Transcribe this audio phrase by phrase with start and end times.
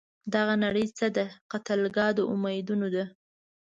[0.33, 3.05] دغه نړۍ څه ده؟ قتلګاه د امیدونو ده